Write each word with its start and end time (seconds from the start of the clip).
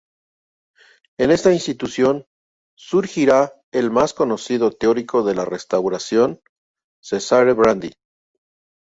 En 1.19 1.29
esta 1.29 1.53
institución 1.53 2.25
surgirá 2.75 3.53
el 3.71 3.91
más 3.91 4.15
conocido 4.15 4.71
teórico 4.71 5.21
de 5.23 5.35
la 5.35 5.45
restauración, 5.45 6.41
Cesare 7.03 7.53
Brandi. 7.53 7.93